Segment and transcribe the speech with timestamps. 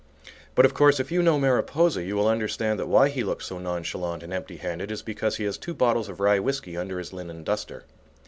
[0.55, 3.59] But of course if you know Mariposa you will understand that why he looks so
[3.59, 7.13] nonchalant and empty handed is because he has two bottles of rye whiskey under his
[7.13, 7.83] linen duster.